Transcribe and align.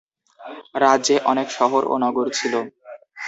রাজ্যে 0.75 1.15
অনেক 1.31 1.47
শহর 1.57 1.81
ও 1.87 2.03
নগর 2.03 2.27
ছিল। 2.37 2.53